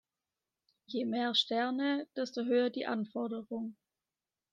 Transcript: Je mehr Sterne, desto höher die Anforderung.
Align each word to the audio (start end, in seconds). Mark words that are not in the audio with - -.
Je 0.87 1.05
mehr 1.05 1.35
Sterne, 1.35 2.07
desto 2.15 2.45
höher 2.45 2.71
die 2.71 2.87
Anforderung. 2.87 3.75